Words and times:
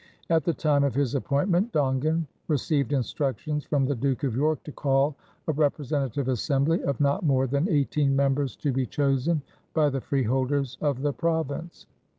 At 0.31 0.45
the 0.45 0.53
time 0.55 0.83
of 0.83 0.95
his 0.95 1.13
appointment 1.13 1.73
Dongan 1.73 2.25
received 2.47 2.91
instructions 2.91 3.65
from 3.65 3.85
the 3.85 3.93
Duke 3.93 4.23
of 4.23 4.35
York 4.35 4.63
to 4.63 4.71
call 4.71 5.15
a 5.47 5.51
representative 5.53 6.27
Assembly 6.27 6.81
of 6.81 6.99
not 6.99 7.23
more 7.23 7.45
than 7.45 7.69
eighteen 7.69 8.15
members 8.15 8.55
to 8.55 8.71
be 8.73 8.87
chosen 8.87 9.43
by 9.75 9.89
the 9.91 10.01
freeholders 10.01 10.79
of 10.81 11.03
the 11.03 11.13
province. 11.13 11.85